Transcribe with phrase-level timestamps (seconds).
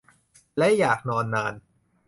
[0.57, 1.53] และอยากนอนนาน